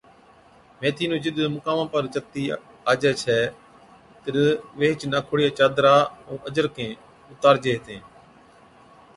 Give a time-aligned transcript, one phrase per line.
[0.79, 2.43] ميٿِي نُون جِڏ مُقاما پر چتِي
[2.91, 3.39] آجَي ڇَي
[4.21, 4.35] تِڏ
[4.79, 5.95] ويھِچ ناکوڙِيا چادرا
[6.27, 6.91] ائُون اجرکين
[7.31, 8.01] اُتارجي ھِتِين